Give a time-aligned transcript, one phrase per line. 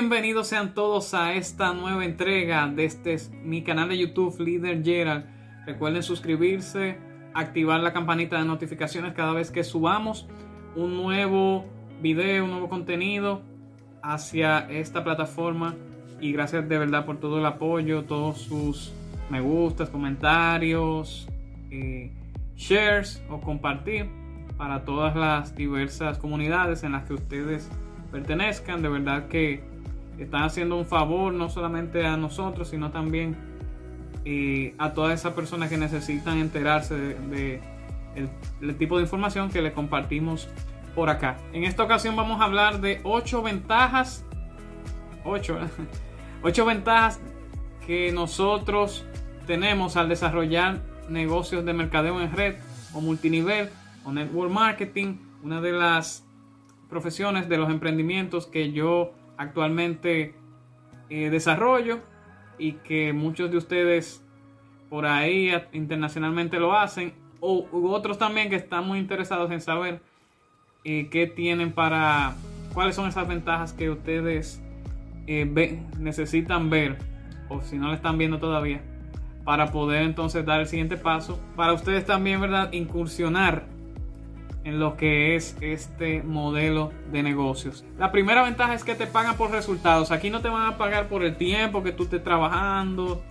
[0.00, 5.24] bienvenidos sean todos a esta nueva entrega de este mi canal de YouTube Leader Gerald.
[5.66, 6.96] Recuerden suscribirse,
[7.34, 10.28] activar la campanita de notificaciones cada vez que subamos
[10.76, 11.66] un nuevo
[12.00, 13.42] video, un nuevo contenido
[14.00, 15.74] hacia esta plataforma.
[16.20, 18.92] Y gracias de verdad por todo el apoyo, todos sus
[19.28, 21.26] me gustas, comentarios,
[21.72, 22.12] eh,
[22.54, 24.08] shares o compartir
[24.56, 27.68] para todas las diversas comunidades en las que ustedes
[28.12, 28.80] pertenezcan.
[28.80, 29.67] De verdad que
[30.24, 33.36] están haciendo un favor no solamente a nosotros, sino también
[34.24, 37.60] eh, a todas esas personas que necesitan enterarse de,
[38.60, 40.48] el, tipo de información que le compartimos
[40.94, 41.38] por acá.
[41.52, 44.24] En esta ocasión vamos a hablar de 8 ventajas,
[45.24, 45.58] 8,
[46.42, 47.20] 8 ventajas
[47.86, 49.06] que nosotros
[49.46, 52.56] tenemos al desarrollar negocios de mercadeo en red
[52.92, 53.70] o multinivel
[54.04, 55.16] o network marketing.
[55.42, 56.26] Una de las
[56.90, 60.34] profesiones, de los emprendimientos que yo actualmente
[61.08, 62.00] eh, desarrollo
[62.58, 64.22] y que muchos de ustedes
[64.90, 70.00] por ahí internacionalmente lo hacen o otros también que están muy interesados en saber
[70.84, 72.34] eh, qué tienen para
[72.74, 74.60] cuáles son esas ventajas que ustedes
[75.26, 76.98] eh, necesitan ver
[77.48, 78.82] o si no lo están viendo todavía
[79.44, 83.66] para poder entonces dar el siguiente paso para ustedes también verdad incursionar
[84.68, 87.84] en lo que es este modelo de negocios.
[87.98, 90.10] La primera ventaja es que te pagan por resultados.
[90.10, 93.22] Aquí no te van a pagar por el tiempo que tú estés trabajando,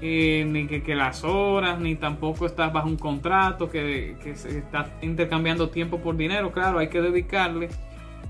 [0.00, 4.90] eh, ni que, las horas, ni tampoco estás bajo un contrato que, que se está
[5.00, 6.50] intercambiando tiempo por dinero.
[6.50, 7.68] Claro, hay que dedicarle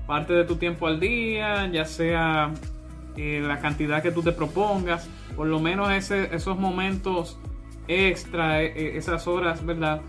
[0.05, 2.53] parte de tu tiempo al día, ya sea
[3.17, 7.39] eh, la cantidad que tú te propongas, por lo menos esos momentos
[7.87, 10.01] extra, eh, esas horas, ¿verdad?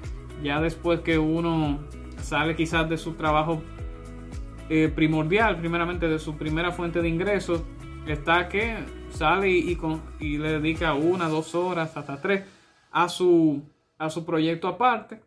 [0.42, 1.78] Ya después que uno
[2.20, 3.62] sale quizás de su trabajo
[4.68, 7.62] eh, primordial, primeramente de su primera fuente de ingresos,
[8.06, 8.76] está que
[9.10, 12.44] sale y, le dedica una, dos horas, hasta tres
[12.90, 13.62] a su,
[13.98, 15.20] a su proyecto aparte,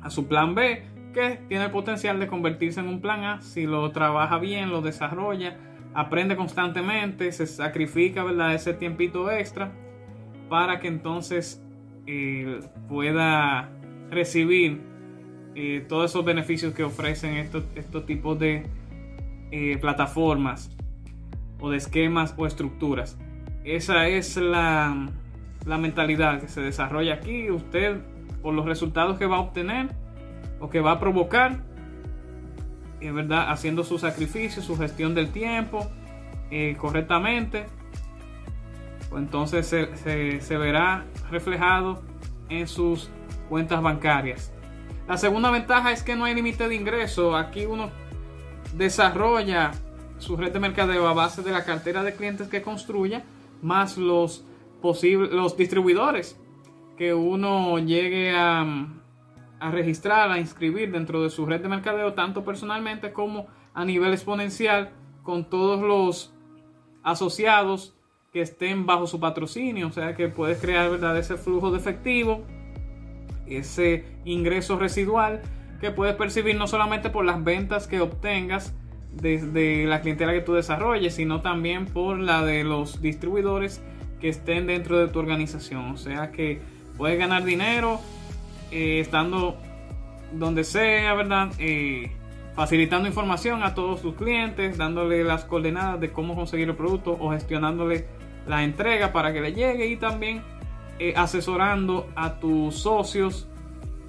[0.00, 3.66] a su plan B, que tiene el potencial de convertirse en un plan A si
[3.66, 5.56] lo trabaja bien, lo desarrolla,
[5.94, 8.54] aprende constantemente, se sacrifica ¿verdad?
[8.54, 9.72] ese tiempito extra
[10.48, 11.62] para que entonces
[12.06, 13.70] eh, pueda
[14.10, 14.91] recibir
[15.54, 18.66] eh, todos esos beneficios que ofrecen estos, estos tipos de
[19.50, 20.70] eh, plataformas
[21.60, 23.18] o de esquemas o estructuras.
[23.64, 25.10] Esa es la,
[25.66, 27.50] la mentalidad que se desarrolla aquí.
[27.50, 28.00] Usted,
[28.42, 29.90] por los resultados que va a obtener
[30.58, 31.62] o que va a provocar,
[33.00, 35.90] es eh, verdad, haciendo su sacrificio, su gestión del tiempo
[36.76, 37.64] correctamente,
[39.08, 42.02] pues entonces se, se verá reflejado
[42.50, 43.10] en sus
[43.48, 44.52] cuentas bancarias.
[45.08, 47.36] La segunda ventaja es que no hay límite de ingreso.
[47.36, 47.90] Aquí uno
[48.74, 49.72] desarrolla
[50.18, 53.24] su red de mercadeo a base de la cartera de clientes que construya,
[53.60, 54.44] más los
[54.82, 56.36] los distribuidores
[56.96, 58.88] que uno llegue a,
[59.60, 64.12] a registrar, a inscribir dentro de su red de mercadeo, tanto personalmente como a nivel
[64.12, 64.90] exponencial,
[65.22, 66.34] con todos los
[67.02, 67.94] asociados
[68.32, 69.86] que estén bajo su patrocinio.
[69.86, 71.16] O sea que puedes crear ¿verdad?
[71.16, 72.42] ese flujo de efectivo
[73.58, 75.42] ese ingreso residual
[75.80, 78.74] que puedes percibir no solamente por las ventas que obtengas
[79.12, 83.82] desde la clientela que tú desarrolles, sino también por la de los distribuidores
[84.20, 85.90] que estén dentro de tu organización.
[85.90, 86.60] O sea que
[86.96, 88.00] puedes ganar dinero
[88.70, 89.56] eh, estando
[90.32, 91.50] donde sea, ¿verdad?
[91.58, 92.10] Eh,
[92.54, 97.32] facilitando información a todos tus clientes, dándole las coordenadas de cómo conseguir el producto o
[97.32, 98.06] gestionándole
[98.46, 100.42] la entrega para que le llegue y también
[101.04, 103.48] eh, asesorando a tus socios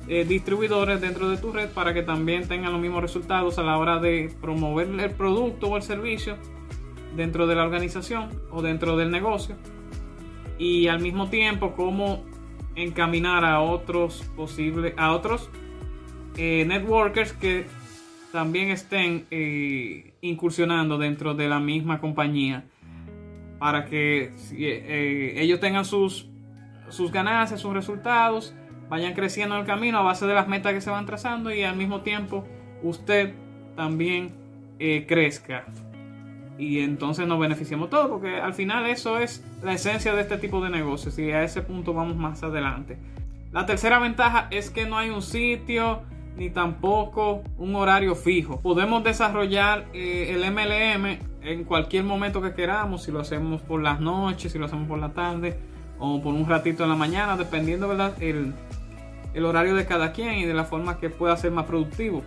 [0.07, 3.79] eh, distribuidores dentro de tu red para que también tengan los mismos resultados a la
[3.79, 6.37] hora de promover el producto o el servicio
[7.16, 9.55] dentro de la organización o dentro del negocio.
[10.59, 12.25] Y al mismo tiempo cómo
[12.75, 15.49] encaminar a otros posibles a otros
[16.37, 17.66] eh, networkers que
[18.31, 19.25] también estén
[20.22, 22.66] incursionando dentro de la misma compañía
[23.57, 24.31] para que
[25.39, 26.29] ellos tengan sus
[26.93, 28.53] sus ganancias, sus resultados,
[28.90, 31.63] vayan creciendo en el camino a base de las metas que se van trazando y
[31.63, 32.45] al mismo tiempo
[32.84, 33.34] usted
[33.75, 34.31] también
[34.79, 35.66] eh, crezca.
[36.57, 40.63] Y entonces nos beneficiamos todos, porque al final eso es la esencia de este tipo
[40.63, 42.97] de negocios y a ese punto vamos más adelante.
[43.51, 46.03] La tercera ventaja es que no hay un sitio
[46.37, 48.59] ni tampoco un horario fijo.
[48.59, 53.99] Podemos desarrollar eh, el MLM en cualquier momento que queramos, si lo hacemos por las
[53.99, 55.72] noches, si lo hacemos por la tarde
[56.05, 58.22] o por un ratito en la mañana, dependiendo ¿verdad?
[58.22, 58.53] El,
[59.34, 62.23] el horario de cada quien y de la forma que pueda ser más productivo.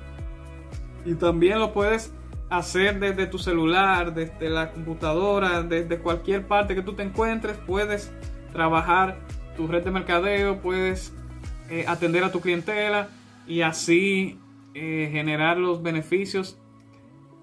[1.04, 2.10] Y también lo puedes
[2.48, 8.10] hacer desde tu celular, desde la computadora, desde cualquier parte que tú te encuentres, puedes
[8.50, 9.18] trabajar
[9.58, 11.12] tu red de mercadeo, puedes
[11.68, 13.08] eh, atender a tu clientela
[13.46, 14.40] y así
[14.72, 16.58] eh, generar los beneficios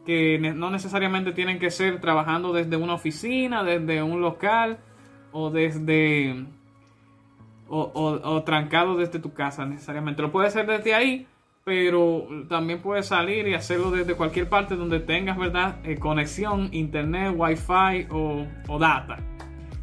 [0.04, 4.80] que no necesariamente tienen que ser trabajando desde una oficina, desde un local
[5.34, 6.46] o desde
[7.68, 7.92] o,
[8.24, 10.22] o, trancado desde tu casa necesariamente.
[10.22, 11.28] Lo puedes hacer desde ahí,
[11.64, 15.78] pero también puedes salir y hacerlo desde cualquier parte donde tengas, ¿verdad?
[15.84, 19.18] Eh, conexión, internet, wifi o, o data.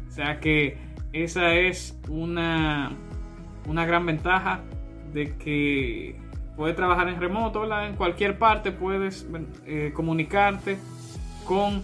[0.07, 0.77] O sea que
[1.13, 2.91] esa es una,
[3.67, 4.61] una gran ventaja
[5.13, 6.15] de que
[6.55, 9.27] puedes trabajar en remoto, en cualquier parte puedes
[9.65, 10.77] eh, comunicarte
[11.45, 11.83] con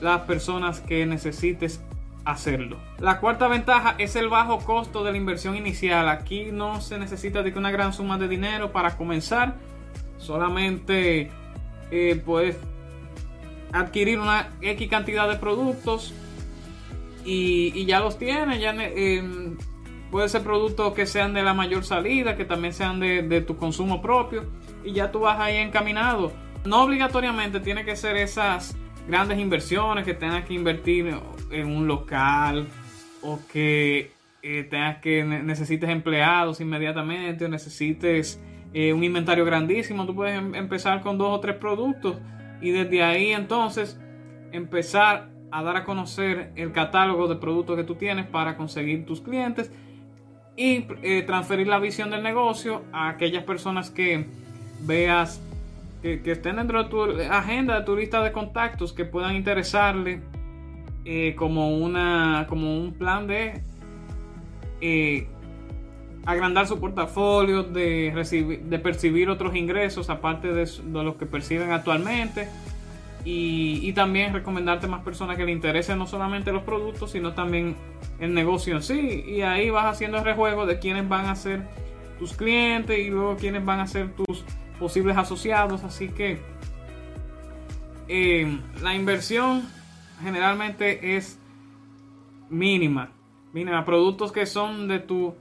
[0.00, 1.82] las personas que necesites
[2.26, 2.78] hacerlo.
[2.98, 6.08] La cuarta ventaja es el bajo costo de la inversión inicial.
[6.08, 9.56] Aquí no se necesita de una gran suma de dinero para comenzar.
[10.18, 11.30] Solamente
[11.90, 12.56] eh, puedes
[13.72, 16.12] adquirir una X cantidad de productos
[17.24, 18.60] y, ya los tienes.
[18.60, 19.22] Ya, eh,
[20.10, 24.02] puede ser productos que sean de la mayor salida, que también sean de, tu consumo
[24.02, 24.44] propio
[24.84, 26.32] y ya tú vas ahí encaminado.
[26.64, 28.76] No obligatoriamente tiene que ser esas
[29.06, 31.14] grandes inversiones que tengas que invertir
[31.50, 32.66] en un local
[33.22, 34.10] o que
[34.42, 38.40] eh, tengas que necesites empleados inmediatamente o necesites
[38.72, 40.06] eh, un inventario grandísimo.
[40.06, 42.18] Tú puedes em, empezar con dos o tres productos
[42.60, 43.98] y desde ahí entonces
[44.52, 49.20] empezar a dar a conocer el catálogo de productos que tú tienes para conseguir tus
[49.20, 49.70] clientes
[50.56, 54.26] y eh, transferir la visión del negocio a aquellas personas que
[54.80, 55.40] veas
[56.02, 60.20] que, estén dentro de tu agenda, de tu lista de contactos, que puedan interesarle
[61.08, 63.62] eh, como, una, como un plan de
[64.80, 65.28] eh,
[66.24, 72.48] agrandar su portafolio, de, recibir, de percibir otros ingresos aparte de, los que perciben actualmente
[73.24, 77.76] y, también recomendarte más personas que le interesen no solamente los productos, sino también
[78.18, 79.24] el negocio en sí.
[79.28, 81.62] Y ahí vas haciendo el rejuego de quiénes van a ser
[82.18, 84.44] tus clientes y luego quiénes van a ser tus
[84.80, 85.84] posibles asociados.
[85.84, 86.40] Así que
[88.08, 89.62] eh, la inversión
[90.22, 91.38] generalmente es
[92.48, 93.10] mínima.
[93.52, 93.84] Mínima.
[93.84, 95.34] Productos que son de tu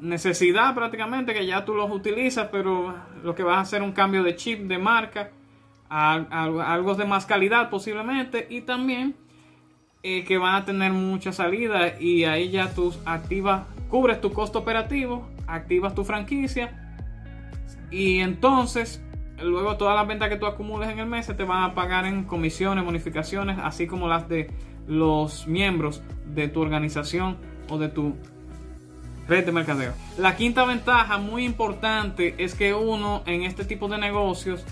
[0.00, 4.22] necesidad prácticamente, que ya tú los utilizas, pero lo que vas a hacer un cambio
[4.22, 5.32] de chip, de marca
[5.88, 9.14] algo de más calidad posiblemente y también
[10.02, 14.58] eh, que van a tener mucha salida y ahí ya tú activas, cubres tu costo
[14.58, 17.00] operativo, activas tu franquicia
[17.90, 19.02] y entonces
[19.42, 22.06] luego todas las ventas que tú acumules en el mes se te van a pagar
[22.06, 24.50] en comisiones, bonificaciones, así como las de
[24.86, 27.36] los miembros de tu organización
[27.68, 28.16] o de tu
[29.28, 29.92] red de mercadeo.
[30.16, 34.64] La quinta ventaja muy importante es que uno en este tipo de negocios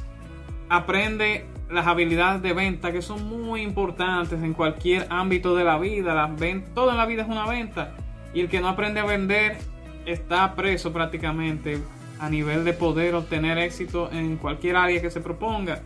[0.69, 6.15] aprende las habilidades de venta que son muy importantes en cualquier ámbito de la vida.
[6.15, 6.31] Las
[6.75, 7.95] toda la vida es una venta.
[8.33, 9.59] Y el que no aprende a vender
[10.07, 11.83] está preso prácticamente
[12.19, 15.83] a nivel de poder obtener éxito en cualquier área que se proponga.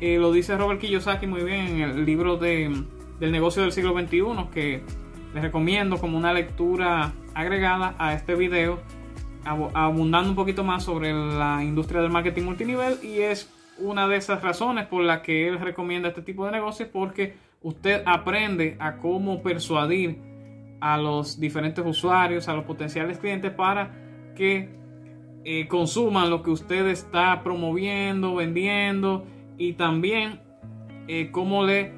[0.00, 2.84] Eh, lo dice Robert Kiyosaki muy bien en el libro de,
[3.18, 4.20] del negocio del siglo XXI
[4.52, 4.82] que
[5.34, 8.78] les recomiendo como una lectura agregada a este video
[9.44, 14.42] abundando un poquito más sobre la industria del marketing multinivel y es una de esas
[14.42, 19.42] razones por las que él recomienda este tipo de negocios porque usted aprende a cómo
[19.42, 20.18] persuadir
[20.80, 23.92] a los diferentes usuarios, a los potenciales clientes para
[24.34, 24.68] que
[25.48, 29.24] eh, consuman lo que usted está promoviendo, vendiendo
[29.56, 30.40] y también
[31.06, 31.92] eh, cómo le,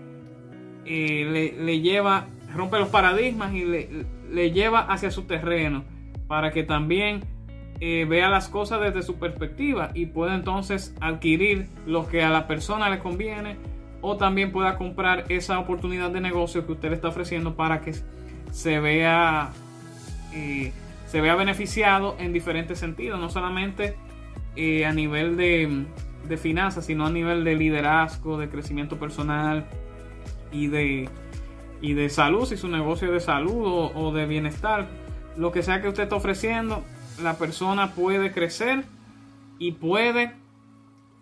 [0.85, 5.85] eh, le, lleva, rompe los paradigmas y le, le lleva hacia su terreno
[6.27, 7.25] para que también
[7.81, 12.91] vea las cosas desde su perspectiva y pueda entonces adquirir lo que a la persona
[12.91, 13.57] le conviene
[14.03, 17.95] o también pueda comprar esa oportunidad de negocio que usted le está ofreciendo para que
[18.51, 19.53] se vea
[21.09, 23.97] se vea beneficiado en diferentes sentidos no solamente
[24.57, 25.87] eh, a nivel de,
[26.29, 29.67] de, finanzas sino a nivel de liderazgo de crecimiento personal
[30.53, 31.09] y de
[31.81, 34.89] y de salud si su negocio es de salud o, de bienestar
[35.37, 36.85] lo que sea que usted está ofreciendo
[37.23, 38.85] la persona puede crecer
[39.59, 40.33] y puede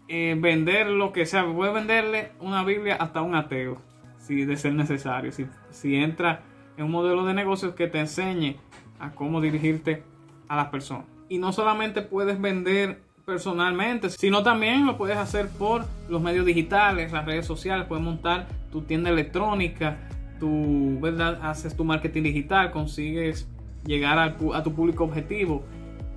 [0.08, 1.44] eh, vender lo que sea.
[1.52, 3.80] Puede venderle una Biblia hasta un ateo,
[4.18, 5.32] si de ser necesario.
[5.32, 6.42] Si, si entra
[6.76, 8.56] en un modelo de negocios que te enseñe
[9.00, 10.02] a cómo dirigirte
[10.48, 11.06] a las personas.
[11.28, 17.10] Y no solamente puedes vender personalmente, sino también lo puedes hacer por los medios digitales,
[17.10, 19.98] las redes sociales, puedes montar tu tienda electrónica,
[20.38, 21.40] tu, ¿verdad?
[21.42, 23.48] Haces tu marketing digital, consigues
[23.84, 25.64] llegar a tu público objetivo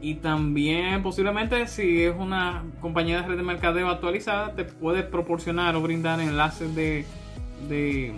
[0.02, 5.76] Y también posiblemente si es una compañía de red de mercadeo actualizada, te puede proporcionar
[5.76, 7.06] o brindar enlaces de,
[7.68, 8.14] de,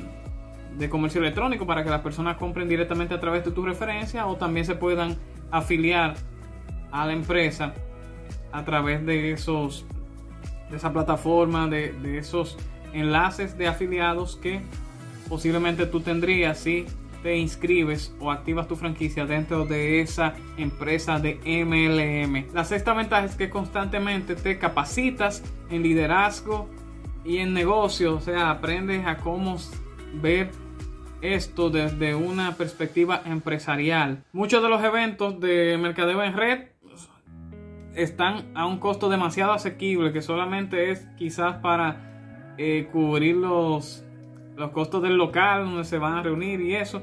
[0.78, 4.36] de comercio electrónico para que las personas compren directamente a través de tu referencia o
[4.38, 5.18] también se puedan
[5.51, 6.16] afiliar
[6.92, 7.74] a la empresa
[8.51, 9.86] a través de esos
[10.70, 12.58] de esa plataforma, de, de esos
[12.94, 14.62] enlaces de afiliados que
[15.28, 16.86] posiblemente tú tendrías si
[17.24, 22.54] te inscribes o activas tu franquicia dentro de esa empresa de MLM.
[22.54, 26.68] La sexta ventaja es que constantemente te capacitas en liderazgo
[27.24, 29.58] y en negocio, o sea, aprendes a cómo
[30.13, 30.51] ver
[31.22, 34.24] esto desde una perspectiva empresarial.
[34.34, 36.60] Muchos de los eventos de mercadeo en red
[37.96, 44.04] están a un costo demasiado asequible que solamente es quizás para eh, cubrir los,
[44.56, 47.01] los costos del local donde se van a reunir y eso.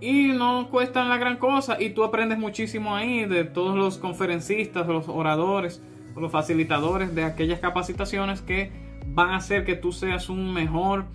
[0.00, 4.86] Y no cuestan la gran cosa y tú aprendes muchísimo ahí de todos los conferencistas,
[4.86, 5.82] los oradores,
[6.16, 8.70] los facilitadores de aquellas capacitaciones que
[9.08, 11.06] van a hacer que tú seas un mejor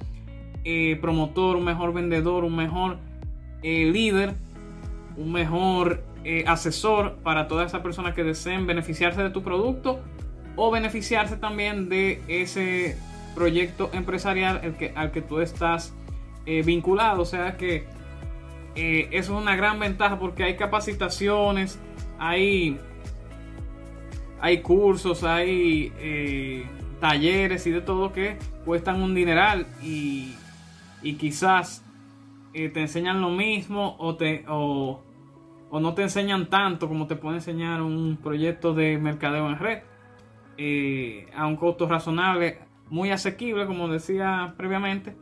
[0.65, 2.97] eh, promotor, un mejor vendedor, un mejor
[3.63, 4.33] eh, líder,
[5.17, 9.99] un mejor eh, asesor para todas esas personas que deseen beneficiarse de tu producto
[10.55, 12.97] o beneficiarse también de ese
[13.35, 15.93] proyecto empresarial al que tú estás
[16.45, 17.23] vinculado.
[17.23, 17.85] O sea que
[18.75, 21.79] eso es una gran ventaja porque hay capacitaciones,
[22.19, 22.77] hay,
[24.39, 25.91] hay cursos, hay
[26.99, 30.35] talleres y de todo que cuestan un dineral y,
[31.03, 31.85] y quizás
[32.53, 34.45] te enseñan lo mismo o te...
[34.47, 35.01] O,
[35.69, 39.79] o no te enseñan tanto como te puede enseñar un proyecto de mercadeo en red
[40.55, 45.15] eh, a un costo razonable, muy asequible, como decía previamente,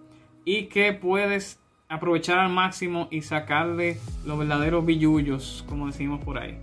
[0.43, 6.57] y que puedes aprovechar al máximo y sacarle los verdaderos billullos, como decimos por ahí.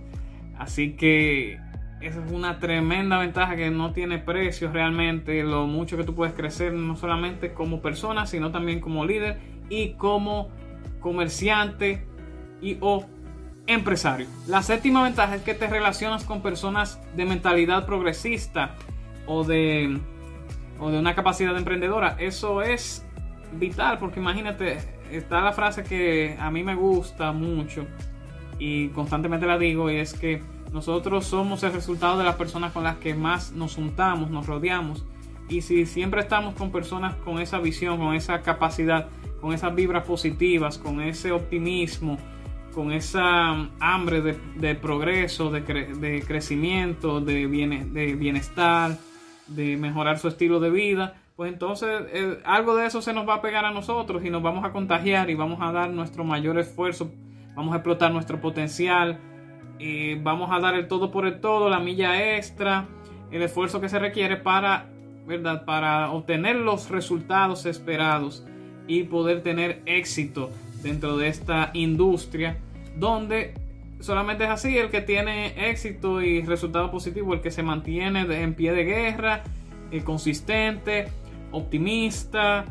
[0.59, 1.59] Así que
[2.01, 6.33] esa es una tremenda ventaja que no tiene precio realmente, lo mucho que tú puedes
[6.33, 9.39] crecer no solamente como persona, sino también como líder
[9.69, 10.49] y como
[11.01, 12.05] comerciante
[12.61, 13.05] y o
[13.67, 14.27] empresario.
[14.47, 18.75] La séptima ventaja es que te relacionas con personas de mentalidad progresista
[19.25, 19.99] o de,
[20.79, 22.15] o de una capacidad emprendedora.
[22.17, 23.05] Eso es
[23.53, 24.77] vital porque imagínate,
[25.11, 27.85] está la frase que a mí me gusta mucho
[28.57, 30.41] y constantemente la digo y es que
[30.71, 35.03] nosotros somos el resultado de las personas con las que más nos juntamos, nos rodeamos.
[35.49, 39.07] Y si siempre estamos con personas con esa visión, con esa capacidad,
[39.41, 42.17] con esas vibras positivas, con ese optimismo,
[42.73, 48.97] con esa hambre de, progreso, de, crecimiento, de, de, bienestar,
[49.47, 53.35] de mejorar su estilo de vida, pues entonces eh, algo de eso se nos va
[53.35, 56.59] a pegar a nosotros y nos vamos a contagiar y vamos a dar nuestro mayor
[56.59, 57.11] esfuerzo,
[57.55, 59.19] vamos a explotar nuestro potencial,
[59.79, 62.87] eh, vamos a dar el todo por el todo, la milla extra,
[63.31, 64.89] el esfuerzo que se requiere para,
[65.25, 65.65] ¿verdad?
[65.65, 68.45] para obtener los resultados esperados
[68.87, 70.49] y poder tener éxito
[70.81, 72.57] dentro de esta industria
[72.97, 73.53] donde
[73.99, 78.53] solamente es así el que tiene éxito y resultado positivo, el que se mantiene en
[78.53, 79.43] pie de guerra,
[79.91, 81.07] eh, consistente,
[81.51, 82.65] optimista,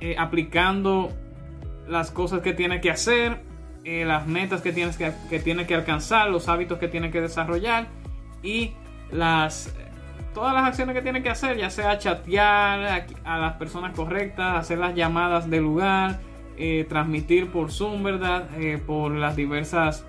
[0.00, 1.10] eh, aplicando
[1.88, 3.42] las cosas que tiene que hacer,
[3.84, 7.86] eh, las metas que, tienes que, que que alcanzar, los hábitos que tiene que desarrollar
[8.42, 8.72] y
[9.10, 9.74] las
[10.34, 14.78] todas las acciones que tiene que hacer, ya sea chatear a, las personas correctas, hacer
[14.78, 16.20] las llamadas de lugar,
[16.56, 18.48] eh, transmitir por Zoom, ¿verdad?
[18.58, 20.04] Eh, por las diversas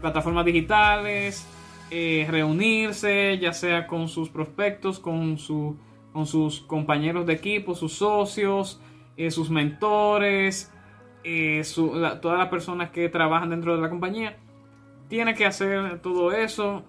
[0.00, 1.46] plataformas digitales,
[1.90, 5.76] reunirse, ya sea con sus prospectos, con, su,
[6.12, 8.80] con sus compañeros de equipo, sus socios,
[9.30, 10.72] sus mentores,
[11.22, 14.36] todas las personas que trabajan dentro de la compañía.
[15.08, 16.84] Tiene que hacer todo eso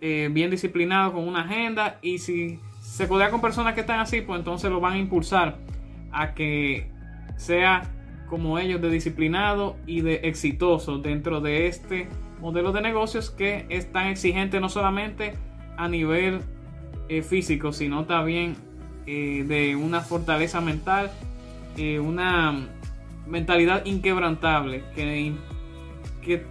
[0.00, 4.38] bien disciplinado con una agenda y si se codea con personas que están así, pues
[4.38, 5.56] entonces lo van a impulsar
[6.12, 6.90] a que
[7.36, 7.90] sea
[8.28, 12.08] como ellos de disciplinado y de exitoso dentro de este
[12.40, 15.34] modelo de negocios que es tan exigente no solamente
[15.76, 16.40] a nivel
[17.08, 18.56] eh, físico, sino también
[19.06, 21.10] eh, de una fortaleza mental,
[21.76, 22.66] eh, una
[23.26, 25.34] mentalidad inquebrantable, que,
[26.22, 26.44] que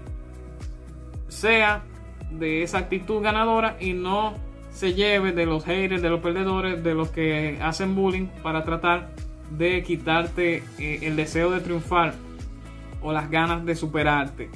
[1.27, 1.83] sea
[2.31, 4.33] de esa actitud ganadora y no
[4.71, 9.11] se lleve de los haters, de los perdedores, de los que hacen bullying para tratar
[9.51, 12.15] de quitarte eh, el deseo de triunfar
[13.01, 14.49] o las ganas de superarte,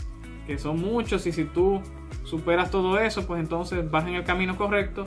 [0.47, 1.27] que son muchos.
[1.27, 1.81] Y si tú
[2.23, 5.05] superas todo eso, pues entonces vas en el camino correcto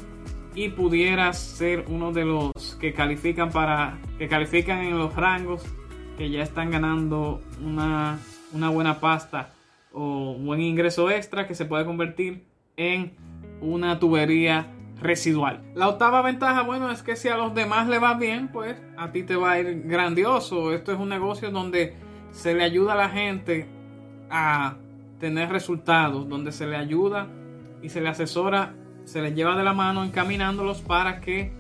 [0.55, 5.65] y pudieras ser uno de los que califican para que califican en los rangos
[6.21, 8.19] que ya están ganando una,
[8.53, 9.55] una buena pasta
[9.91, 12.45] o un buen ingreso extra que se puede convertir
[12.77, 13.15] en
[13.63, 14.67] una tubería
[15.01, 15.63] residual.
[15.75, 19.13] La octava ventaja, bueno, es que si a los demás le va bien, pues a
[19.13, 20.75] ti te va a ir grandioso.
[20.75, 21.95] Esto es un negocio donde
[22.33, 23.67] se le ayuda a la gente
[24.29, 24.77] a
[25.21, 27.29] tener resultados, donde se le ayuda
[27.81, 28.75] y se le asesora,
[29.05, 31.51] se les lleva de la mano encaminándolos para que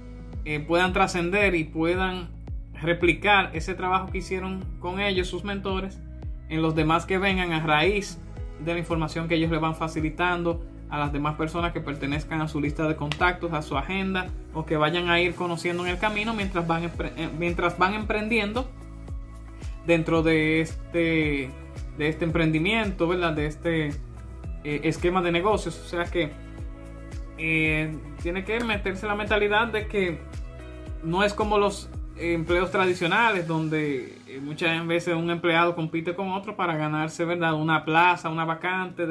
[0.44, 2.39] eh, puedan trascender y puedan
[2.82, 6.00] replicar ese trabajo que hicieron con ellos, sus mentores,
[6.48, 8.18] en los demás que vengan a raíz
[8.64, 12.48] de la información que ellos le van facilitando a las demás personas que pertenezcan a
[12.48, 15.98] su lista de contactos, a su agenda o que vayan a ir conociendo en el
[15.98, 18.68] camino mientras van, eh, mientras van emprendiendo
[19.86, 21.50] dentro de este,
[21.96, 23.32] de este emprendimiento, ¿verdad?
[23.32, 23.88] De este
[24.64, 25.78] eh, esquema de negocios.
[25.78, 26.32] O sea que
[27.38, 30.18] eh, tiene que meterse la mentalidad de que
[31.04, 31.88] no es como los
[32.20, 37.54] empleos tradicionales donde muchas veces un empleado compite con otro para ganarse, ¿verdad?
[37.54, 39.06] Una plaza, una vacante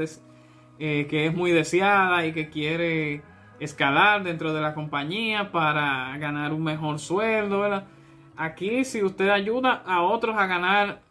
[0.80, 3.22] eh, que es muy deseada y que quiere
[3.60, 7.86] escalar dentro de la compañía para ganar un mejor sueldo, ¿verdad?
[8.38, 11.02] Aquí si usted ayuda a otros a ganar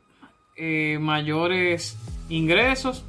[0.56, 1.98] eh, mayores
[2.30, 3.04] ingresos,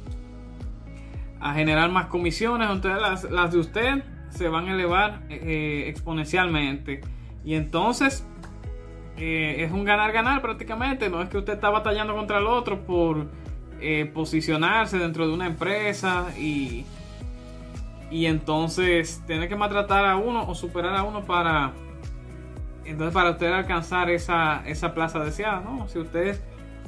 [1.40, 7.00] a generar más comisiones, entonces las, de usted se van a elevar eh, exponencialmente.
[7.44, 8.26] Y entonces
[9.20, 11.08] es un ganar-ganar prácticamente.
[11.08, 13.26] No es que usted está batallando contra el otro por
[13.80, 16.84] eh, posicionarse dentro de una empresa y,
[18.10, 21.72] y entonces tiene que maltratar a uno o superar a uno para
[22.84, 25.86] entonces para usted alcanzar esa, esa plaza deseada, ¿no?
[25.88, 26.40] Si usted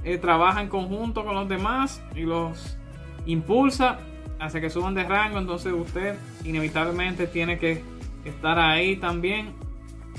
[0.05, 2.77] eh, trabaja en conjunto con los demás y los
[3.25, 3.99] impulsa
[4.41, 7.85] hacia que suban de rango, entonces usted inevitablemente tiene que
[8.25, 9.53] estar ahí también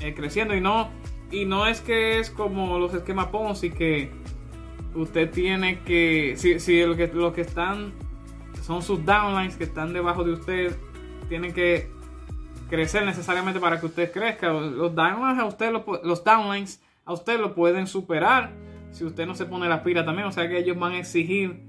[0.00, 0.88] eh, creciendo y no
[1.34, 4.10] y no es que es como los esquemas Ponzi que
[4.94, 7.92] usted tiene que, si, si lo, que, lo que están
[8.62, 10.76] son sus downlines que están debajo de usted,
[11.28, 11.90] tienen que
[12.70, 14.52] crecer necesariamente para que usted crezca.
[14.52, 18.52] Los downlines a usted lo, los downlines a usted lo pueden superar
[18.92, 20.28] si usted no se pone la pila también.
[20.28, 21.60] O sea que ellos van a exigir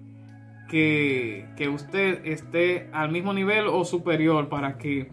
[0.69, 5.09] que, que usted esté al mismo nivel o superior para que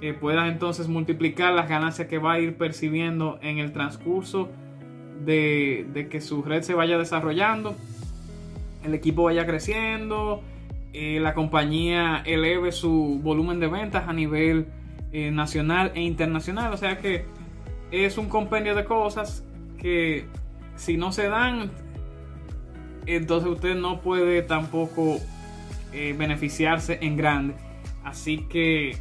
[0.00, 4.48] eh, pueda entonces multiplicar las ganancias que va a ir percibiendo en el transcurso
[5.24, 7.76] de, que su red se vaya desarrollando,
[8.84, 10.42] el equipo vaya creciendo,
[10.92, 14.66] eh, la compañía eleve su volumen de ventas a nivel
[15.12, 16.72] eh, nacional e internacional.
[16.72, 17.24] O sea que
[17.90, 19.44] es un compendio de cosas
[19.78, 20.26] que
[20.76, 21.70] si no se dan,
[23.06, 25.18] entonces usted no puede tampoco
[25.92, 27.54] eh, beneficiarse en grande.
[28.04, 28.96] Así que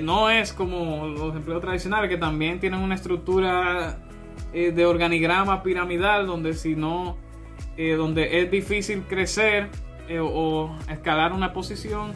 [0.00, 3.98] no es como los empleos tradicionales que también tienen una estructura
[4.52, 7.16] eh, de organigrama piramidal donde si no,
[7.76, 9.68] eh, donde es difícil crecer
[10.08, 12.12] eh, o, escalar una posición,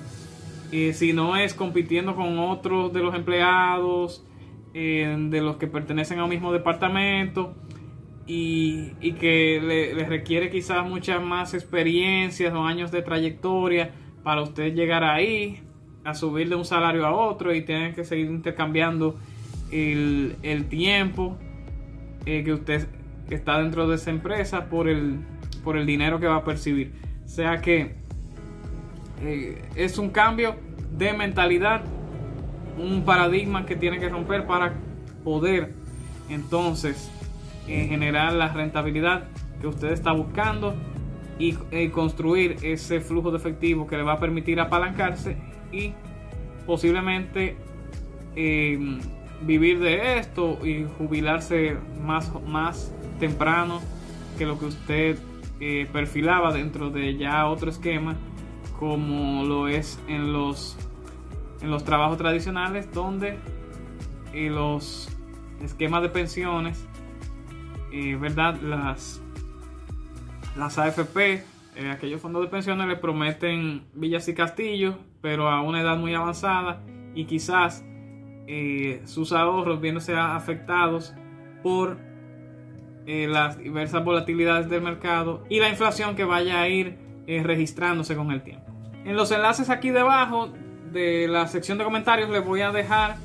[0.70, 4.26] si no es compitiendo con otros de los empleados,
[4.72, 7.54] de los que pertenecen a un mismo departamento.
[8.26, 13.92] Y, que le, requiere quizás muchas más experiencias o años de trayectoria
[14.24, 15.62] para usted llegar ahí,
[16.04, 19.18] a subir de un salario a otro y tener que seguir intercambiando
[19.72, 21.36] el, el tiempo
[22.26, 22.86] eh, que usted
[23.30, 25.18] está dentro de esa empresa por el,
[25.64, 26.92] por el dinero que va a percibir.
[27.24, 27.94] O sea que
[29.22, 30.56] eh, es un cambio
[30.96, 31.82] de mentalidad,
[32.78, 34.74] un paradigma que tiene que romper para
[35.24, 35.72] poder
[36.28, 37.10] entonces
[37.66, 39.24] eh, generar la rentabilidad
[39.60, 40.74] que usted está buscando
[41.36, 41.52] y
[41.88, 45.36] construir ese flujo de efectivo que le va a permitir apalancarse
[45.74, 45.94] y
[46.66, 47.56] posiblemente
[49.42, 53.80] vivir de esto y jubilarse más, más temprano
[54.38, 55.18] que lo que usted
[55.60, 58.16] eh, perfilaba dentro de ya otro esquema
[58.78, 60.76] como lo es en los
[61.60, 63.38] en los trabajos tradicionales donde
[64.32, 65.08] eh, los
[65.62, 66.84] esquemas de pensiones
[67.92, 69.22] eh, verdad las
[70.56, 71.44] las AFP
[71.92, 76.82] aquellos fondos de pensiones le prometen villas y castillos pero a una edad muy avanzada
[77.14, 77.82] y quizás
[78.46, 81.14] eh, sus ahorros viéndose afectados
[81.62, 81.96] por
[83.06, 88.14] eh, las diversas volatilidades del mercado y la inflación que vaya a ir eh, registrándose
[88.14, 88.66] con el tiempo.
[89.06, 90.50] En los enlaces aquí debajo
[90.92, 93.16] de la sección de comentarios les voy a dejar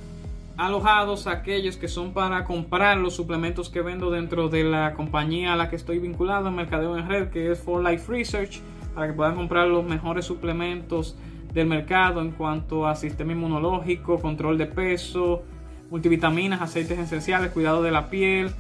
[0.55, 5.57] alojados aquellos que son para comprar los suplementos que vendo dentro de la compañía a
[5.57, 8.61] la que estoy vinculado en Mercadeo en Red, que es For Life Research,
[8.95, 11.17] para que puedan comprar los mejores suplementos
[11.53, 15.43] del mercado en cuanto a sistema inmunológico, control de peso,
[15.89, 18.51] multivitaminas, aceites esenciales, cuidado de la piel,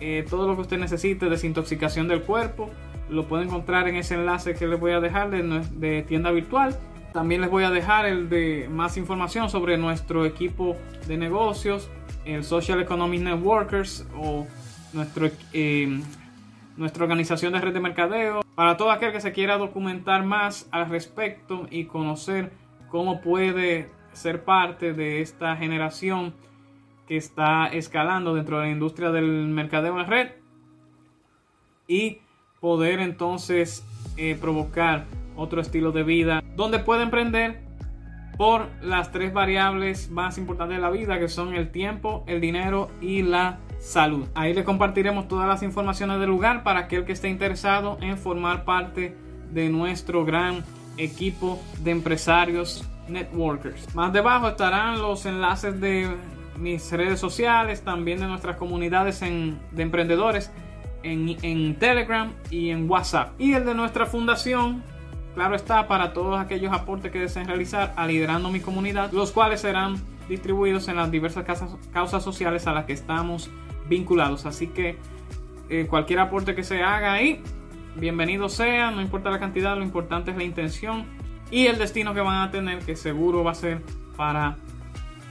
[0.00, 2.70] eh, todo lo que usted necesite, desintoxicación del cuerpo,
[3.08, 6.76] lo puede encontrar en ese enlace que les voy a dejar de, tienda virtual.
[7.12, 11.90] También les voy a dejar el de más información sobre nuestro equipo de negocios,
[12.24, 14.46] el Social Economic Networkers o
[14.92, 16.00] nuestro, eh,
[16.76, 18.42] nuestra organización de red de mercadeo.
[18.54, 22.52] Para todo aquel que se quiera documentar más al respecto y conocer
[22.88, 26.34] cómo puede ser parte de esta generación
[27.06, 30.28] que está escalando dentro de la industria del mercadeo en red
[31.88, 32.18] y
[32.60, 33.84] poder entonces
[34.16, 35.06] eh, provocar
[35.36, 37.60] otro estilo de vida donde puede emprender
[38.36, 42.90] por las tres variables más importantes de la vida que son el tiempo, el dinero
[43.00, 44.26] y la salud.
[44.34, 48.64] Ahí le compartiremos todas las informaciones del lugar para aquel que esté interesado en formar
[48.64, 49.16] parte
[49.50, 50.64] de nuestro gran
[50.96, 53.92] equipo de empresarios networkers.
[53.94, 56.08] Más debajo estarán los enlaces de
[56.56, 60.50] mis redes sociales, también de nuestras comunidades de emprendedores
[61.02, 63.32] en, en Telegram y en WhatsApp.
[63.40, 64.84] Y el de nuestra fundación
[65.34, 69.62] Claro está para todos aquellos aportes que deseen realizar a Liderando mi comunidad, los cuales
[69.62, 69.96] serán
[70.28, 71.44] distribuidos en las diversas
[71.92, 73.50] causas, sociales a las que estamos
[73.88, 74.46] vinculados.
[74.46, 74.96] Así que
[75.68, 77.42] eh, cualquier aporte que se haga ahí,
[77.96, 81.06] bienvenido sea, no importa la cantidad, lo importante es la intención
[81.50, 83.82] y el destino que van a tener, que seguro va a ser
[84.16, 84.56] para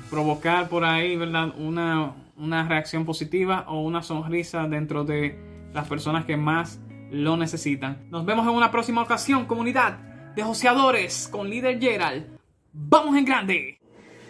[0.09, 1.53] provocar por ahí, ¿verdad?
[1.57, 5.37] Una, una reacción positiva o una sonrisa dentro de
[5.73, 6.79] las personas que más
[7.11, 8.07] lo necesitan.
[8.09, 9.97] Nos vemos en una próxima ocasión, comunidad
[10.35, 12.25] de joseadores con líder Gerald.
[12.73, 13.79] ¡Vamos en grande!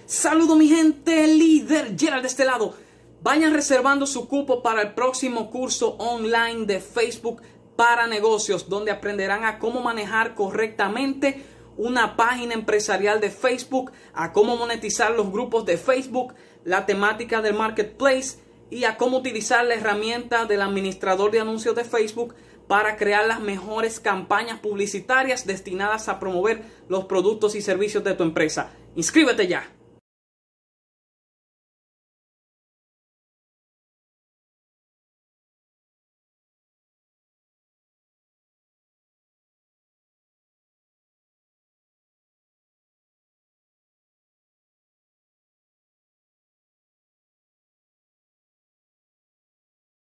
[0.05, 2.75] Saludo mi gente, líder Gerald de este lado.
[3.23, 7.43] Vayan reservando su cupo para el próximo curso online de Facebook
[7.75, 11.43] para negocios, donde aprenderán a cómo manejar correctamente
[11.77, 17.53] una página empresarial de Facebook, a cómo monetizar los grupos de Facebook, la temática del
[17.53, 18.39] marketplace
[18.71, 22.33] y a cómo utilizar la herramienta del administrador de anuncios de Facebook
[22.67, 28.23] para crear las mejores campañas publicitarias destinadas a promover los productos y servicios de tu
[28.23, 28.71] empresa.
[28.95, 29.69] Inscríbete ya.